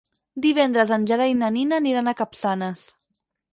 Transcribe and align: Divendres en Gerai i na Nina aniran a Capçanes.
Divendres 0.45 0.93
en 0.97 1.05
Gerai 1.11 1.35
i 1.35 1.37
na 1.43 1.51
Nina 1.59 1.79
aniran 1.83 2.11
a 2.11 2.17
Capçanes. 2.25 2.91